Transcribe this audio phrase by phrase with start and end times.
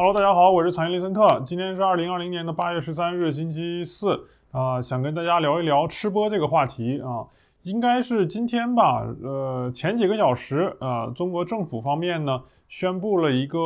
[0.00, 1.42] Hello，大家好，我是产业林森特。
[1.44, 7.26] 今天是二零二零年的八月十三日，星期四啊、想跟大家聊一聊吃播这个话题啊。
[7.64, 13.58] 应该是今天吧，呃，前几个小时，呃，中国政府方面呢宣布了一个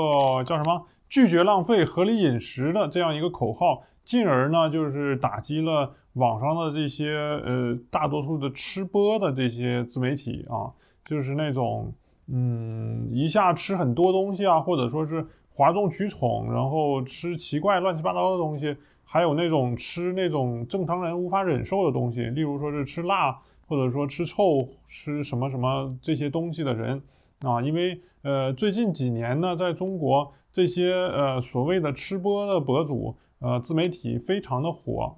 [0.46, 7.12] 叫什么“拒绝浪费，合理饮食”的这样一个口号，进而呢就是打击了网上的这些
[7.44, 10.72] 呃大多数的吃播的这些自媒体啊，
[11.04, 11.92] 就是那种
[12.28, 23.40] 嗯一下吃很多东西啊，或者说是哗众取宠，然后吃奇怪乱七八糟的东西，还有那种吃那种正常人无法忍受的东西，例如说是吃辣。
[23.68, 27.00] 或者说吃臭、吃什么什么这些东西的人
[27.40, 35.16] 啊，因为呃最近几年呢，在中国这些呃所谓的吃播的博主呃自媒体非常的火，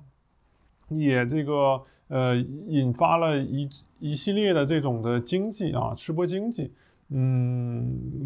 [0.89, 6.71] 也这个呃引发了一一系列的这种的经济啊吃播经济。
[7.09, 7.74] 嗯，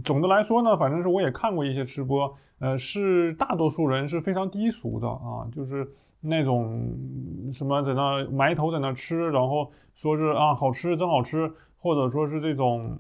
[0.05, 5.93] 总的来说呢，反正是我也看过一些吃播，呃，是大多数人是非常低俗的啊，就是。
[6.21, 12.99] 那种什么在那埋头在那吃，然后说是啊好吃真好吃，或者说是这种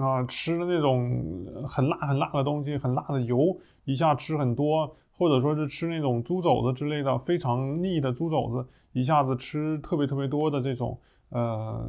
[0.00, 11.88] 啊吃的那种很辣很辣的东西，很辣的油一下吃很多，或者说是吃那种猪肘子之类的非常腻的猪肘子，一下子吃特别特别多的这种呃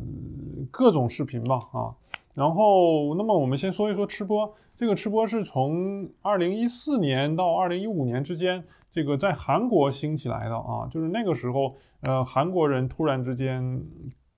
[0.70, 1.90] 各种视频吧啊。
[2.38, 8.64] 然后那么我们先说一说吃播，这个吃播是从二零一四年到二零一五年之间。
[8.92, 13.84] 这个在韩国兴起来的啊，就是那个时候，呃，韩国人突然之间，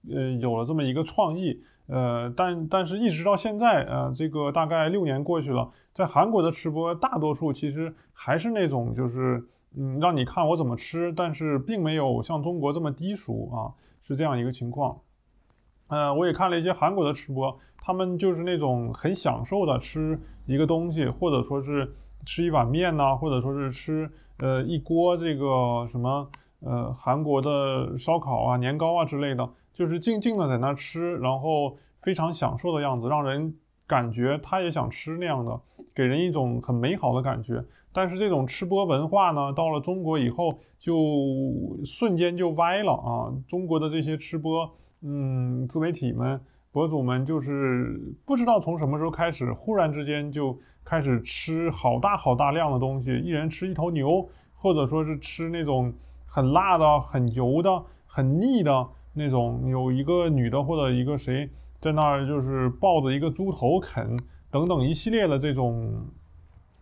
[0.10, 9.46] 呃，有了这么一个创意，呃，但但是一直到现在，呃，这个大概六年过去了，在韩国的吃播大多数其实还是那种就是，
[9.78, 15.00] 嗯，让你看我怎么吃，但是并没有像中国这么低俗啊，是这样一个情况。
[15.90, 21.94] 呃，我也看了一些韩国的吃播，他们就是那种很享受的吃一个东西，或者说是
[22.26, 24.10] 吃一碗面呐，或者说是吃。
[24.42, 26.26] 呃，一锅这个什么
[26.62, 33.54] 呃韩国的烧烤啊、年糕啊之类的，就是静静的在那吃，然后非常享受的样子，让人
[33.86, 35.60] 感觉他也想吃那样的，
[35.94, 37.62] 给人一种很美好的感觉。
[37.92, 40.48] 但是这种吃播文化呢，到了中国以后，
[40.80, 40.96] 就
[41.84, 43.34] 瞬间就歪了啊！
[43.46, 46.40] 中国的这些吃播，嗯，自媒体们、
[46.72, 50.58] 博主们，就是不知道从什么时候开始，忽然之间就。
[50.86, 55.94] 开始吃好大好大量的东西，一人吃一头牛，或者说是吃那种
[56.26, 59.70] 很辣的、很油的、很腻的那种。
[59.70, 61.48] 有一个女的或者一个谁
[61.80, 64.18] 在那儿，就是抱着一个猪头啃，
[64.50, 65.94] 等等一系列的这种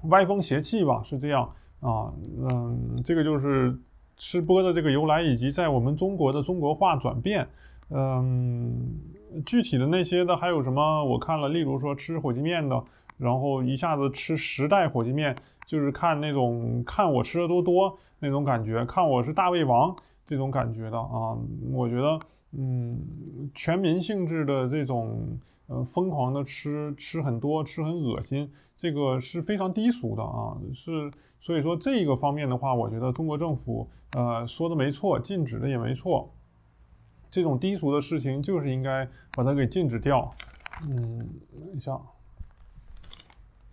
[0.03, 1.43] 歪风邪气吧，是这样
[1.81, 2.13] 啊。
[2.53, 3.77] 嗯，这个就是
[4.15, 7.45] 吃播的这个由来，以及在我们中国的中国化转变。
[7.89, 8.99] 嗯，
[9.45, 11.03] 具体的那些的还有什么？
[11.05, 12.83] 我看了，例如说吃火鸡面的。
[13.17, 21.35] 然后一下子吃十袋火鸡面，就是看那种看我吃的多多那种感觉，看我是大胃王这种感觉的啊。
[21.71, 22.19] 我觉得，
[22.51, 28.47] 嗯，全民性质的这种呃疯狂的吃吃很多吃很恶心，
[28.77, 30.55] 这个是非常低俗的啊。
[30.71, 31.09] 是
[31.39, 36.31] 所以说这个方面的话，我觉得中国政府呃说的没错，禁止的也没错。
[37.29, 40.33] 这种低俗的事情就是应该把它给禁止掉。
[40.89, 41.17] 嗯，
[41.55, 41.97] 等一下。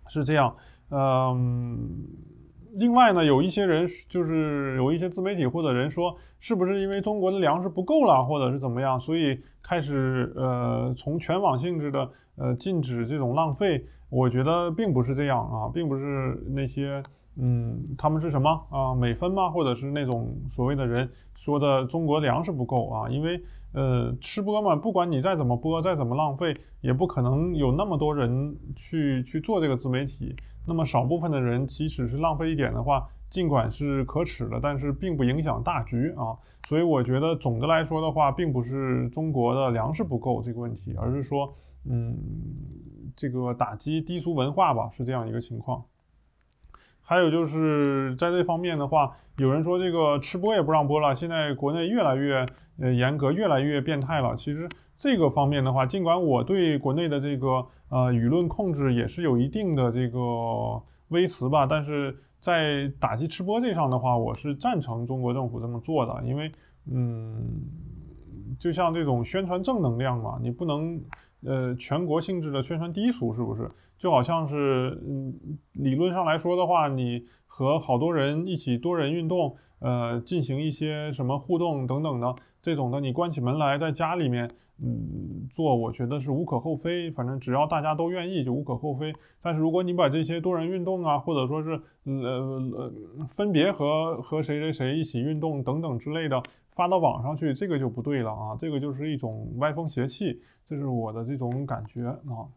[0.07, 0.55] 是这样，
[0.91, 1.89] 嗯，
[2.75, 13.85] 另外呢，有一些人就是有一些自媒体或者人说，是不是因为中国的粮食不够了，或者是怎么样，所以开始呃从全网性质的呃禁止这种浪费？
[14.09, 17.03] 我觉得并不是这样啊，并不是那些
[17.37, 19.49] 嗯他们是什么啊美分吗？
[19.49, 23.09] 或者是那种所谓的人说的中国粮食不够啊？
[23.09, 23.41] 因为
[23.73, 30.33] 呃，吃播嘛，不管你再怎么播，再怎么浪费，也不可能有那么多人去去做这个自媒体。
[30.65, 36.33] 那么少部分的人，即使是浪费一点的话，尽管是可耻的，但是并不影响大局啊。
[36.65, 41.53] 所以我觉得总的来说的话，并不是中国的粮食不够这个问题，而是说，
[41.83, 42.17] 嗯，
[43.13, 45.83] 这个打击低俗文化吧，是这样一个情况。
[47.07, 52.43] 还有就是在这方面的话，有人说这个吃播也不让播了，现在国内越来越
[52.79, 54.35] 呃严格，越来越变态了。
[54.35, 60.19] 其实这个方面的话，尽管我对国内的这个呃舆论控制也是有一定的这个
[61.09, 66.51] 微词吧，但是在打击吃播这上的话，我是赞成中国政府这么做的，因为
[66.91, 67.61] 嗯，
[68.57, 70.99] 就像这种宣传正能量嘛，你不能。
[71.45, 73.67] 呃，全国性质的宣传低俗是不是？
[73.97, 75.33] 就好像是，嗯，
[75.73, 84.49] 理论上来说的话，你和好多人一起多人运动，呃，进行一些什么互动等等的这种的，你关起门来在家里面，
[84.81, 89.13] 嗯，做我觉得是无可厚非，反正只要大家都愿意就无可厚非。
[89.41, 92.13] 但是如果你把这些多人运动啊，或者说是呃
[92.77, 92.93] 呃
[93.29, 96.41] 分别和和谁谁谁一起运动等等之类的
[96.71, 102.47] 发到网上去，这个就不对了啊，这个就是一种歪风邪气，这是我的这种感觉啊。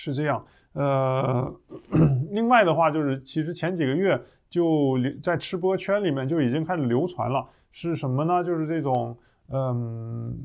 [0.00, 0.44] 是这样，
[0.74, 1.52] 呃，
[2.30, 4.16] 另外的话就是，其实前几个月
[4.48, 8.44] 就在吃播圈里面就已经开始流传了，是什么呢？
[8.44, 9.18] 就是这种，
[9.50, 10.38] 嗯，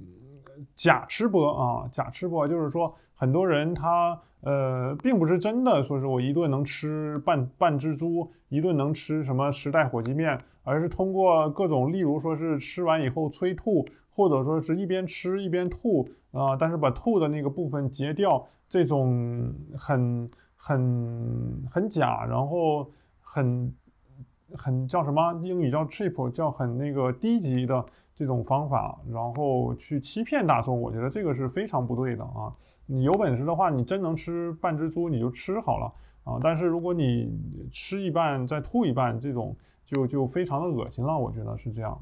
[0.84, 18.46] 假吃播啊，假吃播，就是说很多人他呃，并不是真的说是我一顿能吃半半只猪，一顿能吃什么时代火鸡面，而是通过各种，例如说是吃完以后催吐，或者说是一边吃一边吐啊，但是把吐的那个部分截掉。
[18.68, 22.92] 这种很很很假，然后
[23.22, 23.74] 很
[24.56, 25.34] 很叫什么？
[25.44, 27.84] 英语叫 cheap，叫很那个低级的
[28.14, 32.52] 这种方法，然后去欺骗大众，我觉得这个是非常不对的啊！
[32.86, 36.40] 你有本事的话，你真能吃半只猪，你就吃好了啊！
[36.42, 37.38] 但是如果你
[37.72, 42.00] 吃一半再吐一半，这种就就非常的恶心了，我觉得是这样。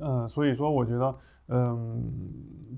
[0.00, 1.14] 嗯，所以说我觉得，
[1.48, 2.02] 嗯，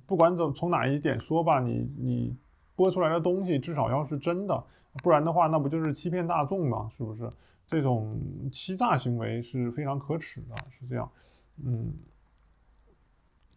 [0.06, 2.36] 不管怎从哪一点说吧，你你。
[2.80, 4.64] 播出来的东西至少要是真的，
[5.02, 6.88] 不然的话，那不就是欺骗大众吗？
[6.96, 7.28] 是不是？
[7.66, 8.18] 这种
[8.50, 11.06] 欺诈行为是非常可耻的，是这样。
[11.62, 11.92] 嗯。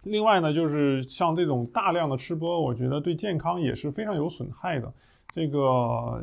[0.03, 4.93] 另外呢，就是像这种大量的吃播，我觉得对健康也是非常有损害的。
[5.29, 6.21] 这个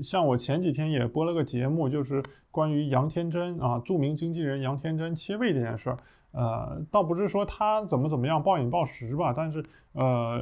[0.00, 5.96] 像我前几天也播了个节目，就是关于杨天真啊，著名经纪人杨天真切胃这件事儿。
[6.32, 10.40] 呃，倒不是说他怎么怎么样暴饮暴食吧，但是呃，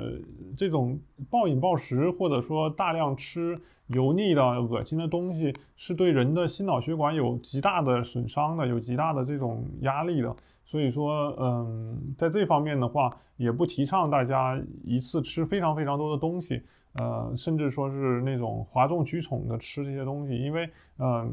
[0.56, 0.98] 这种
[1.30, 3.56] 暴饮暴食或者说大量吃
[3.86, 10.34] 油腻的、恶心的东西，是对人的心脑血管有极大的损伤的，有极大的这种压力的。
[10.66, 13.08] 所以说，嗯，在这方面的话，
[13.38, 16.60] 也不提倡大家一次吃非常非常多的东西。
[16.98, 20.66] 呃，甚至说是那种哗众取宠的吃这些东西，因为，
[20.98, 21.30] 嗯，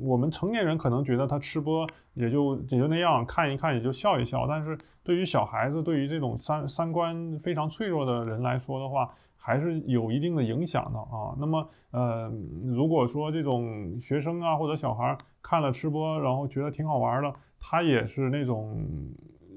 [0.00, 9.10] 我们成年人可能觉得他吃播也就也就那样，看一看也就笑一笑，但是对于小孩子，对于这种三三观非常脆弱的人来说的话，
[9.42, 11.34] 还是有一定的影响的啊。
[11.38, 12.32] 那么，呃，
[12.64, 18.86] 如果说这种学生啊或者小孩看了吃播，然后觉得挺好玩的，他也是那种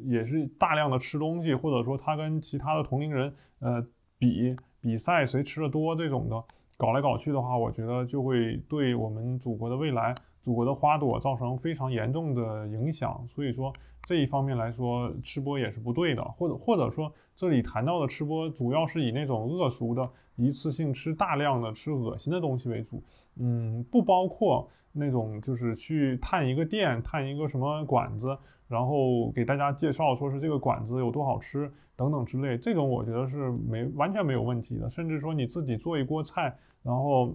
[0.05, 3.85] 也是大量的吃东西，或者说他跟其他的同龄人，呃，
[4.17, 4.55] 比。
[4.81, 6.43] 比赛谁吃的多这种的
[6.77, 10.13] 搞来搞去的话，我觉得就会对我们祖国的未来、
[10.45, 13.27] 祖国的花朵造成非常严重的影响。
[13.33, 16.23] 所以说这一方面来说，吃播也是不对的。
[16.23, 23.03] 或者或者说这里谈到的吃播，主要是以那种恶俗的、一次性吃大量的、吃恶心的东西为主。
[23.37, 28.37] 嗯，不包括那种就是去探一个店、探一个什么馆子，
[28.67, 31.71] 然后给大家介绍说是这个馆子有多好吃。
[31.97, 36.53] 等等之类，这种我觉得是没完全没有问题的，甚至说你自己做一锅菜，
[36.83, 37.33] 然后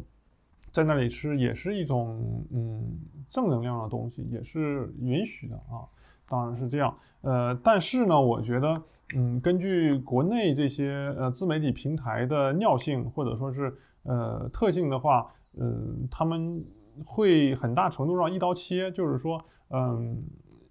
[0.70, 5.86] 在那里吃，也是一种嗯正能量的东西，也是允许的啊。
[6.28, 8.74] 当然是这样，呃，但是呢，我觉得
[9.16, 15.26] 嗯，根据国内这些呃自媒体平台的尿性或者说是呃特性的话，
[15.58, 16.64] 嗯，他们
[17.04, 20.22] 会很大程度上一刀切，就是说嗯。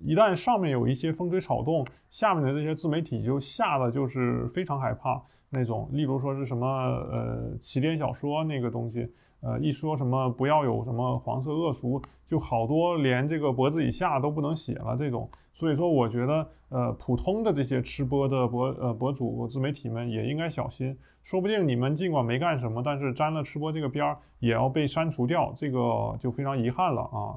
[0.02, 5.90] 一旦上面有一些风吹草动，下面的这些自媒体就吓得就是非常害怕那种。
[5.92, 9.12] 例如说是什么呃起点小说那个东西，
[9.42, 15.30] 呃一说什么不要有什么黄色恶俗，就好多连这个脖子以下都不能写了这种。
[15.54, 27.36] 所以说我觉得呃普通的这些吃播的博呃博主自媒体们也应该小心，说不定你们尽管没干什么，但是沾了吃播这个边儿也要被删除掉，这个就非常遗憾了啊。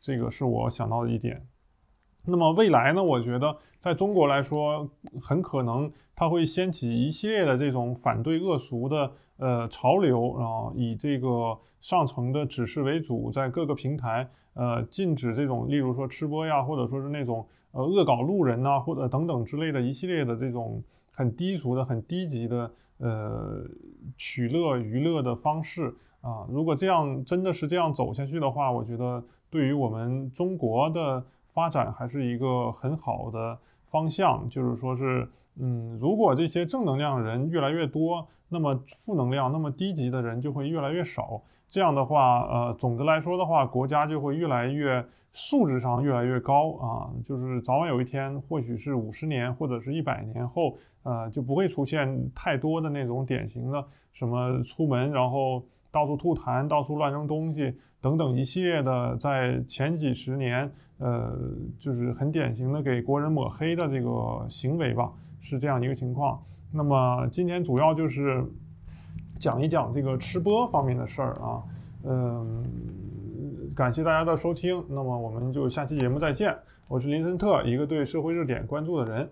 [0.00, 1.44] 这个是我想到的一点。
[2.26, 3.02] 那么未来呢？
[3.02, 4.88] 我觉得在中国来说，
[5.20, 23.62] 很可能它会掀起一系列的这种反对恶俗的呃潮流啊，以这个上层的指示为主，在各个平台呃禁止这种，例如说吃播呀，或者说是那种呃恶搞路人呐，或者等等之类的一系列的这种很低俗的、很低级的呃
[24.16, 26.46] 取乐娱乐的方式啊。
[26.48, 31.22] 如果这样真的是这样走下去的话，我觉得对于我们中国的。
[31.54, 35.30] 发展还是一个很好的方向，就是说是，
[35.60, 41.40] 嗯，如果这些正能量人越来越多，那么负能量、那么低级的人就会越来越少。
[41.68, 47.10] 这样的话，呃，总的来说的话，国家就会越来越素质上越来越高啊。
[47.24, 55.62] 就是早晚有一天，或许是五十年或者是一百年后，呃，就不会出现太多的那种典型的什么出门然后
[55.94, 60.68] 到处吐痰、到处乱扔东西等等一系列的，在前几十年。
[60.98, 61.36] 呃，
[61.76, 66.40] 就是很典型的给国人抹黑的这个行为吧，是这样一个情况。
[66.72, 68.42] 那么今天主要就是
[69.40, 71.60] 讲一讲这个吃播方面的事儿啊，
[72.04, 72.62] 嗯，
[73.74, 76.56] 感谢大家的收听，那么我们就下期节目再见。
[76.86, 79.28] 我是林森特，一个对社会热点关注的人。